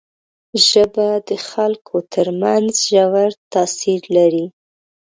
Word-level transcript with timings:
ژبه 0.67 1.07
د 1.29 1.31
خلکو 1.49 1.95
تر 2.13 2.27
منځ 2.41 2.69
ژور 2.89 3.31
تاثیر 3.53 4.01
لري 4.15 4.45